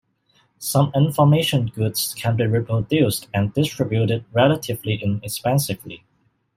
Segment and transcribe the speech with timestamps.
[0.57, 6.03] Some information goods can be reproduced and distributed relatively inexpensively.